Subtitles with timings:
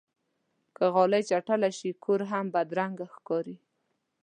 [0.75, 3.55] که غالۍ چټله شي، کور هم بدرنګه ښکاري.